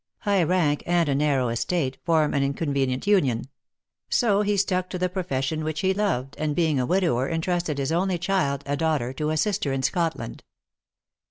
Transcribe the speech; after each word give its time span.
High 0.21 0.41
rank, 0.41 0.81
and 0.87 1.07
a 1.07 1.13
narrow 1.13 1.49
estate, 1.49 1.99
form 2.03 2.33
an 2.33 2.41
inconvenient 2.41 3.05
union; 3.05 3.43
so 4.09 4.41
he 4.41 4.57
stuck 4.57 4.89
to 4.89 4.97
the 4.97 5.09
profession 5.09 5.63
which 5.63 5.81
he 5.81 5.93
loved, 5.93 6.35
and, 6.39 6.55
being 6.55 6.79
a 6.79 6.87
widower, 6.87 7.29
entrusted 7.29 7.77
his 7.77 7.91
only 7.91 8.17
child, 8.17 8.63
a 8.65 8.75
daughter, 8.75 9.13
to 9.13 9.29
a 9.29 9.37
sister 9.37 9.71
in 9.71 9.83
Scotland. 9.83 10.43